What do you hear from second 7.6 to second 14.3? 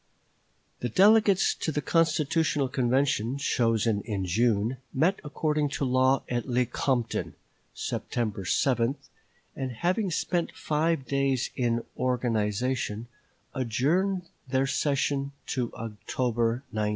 September 7, and, having spent five days in organization, adjourned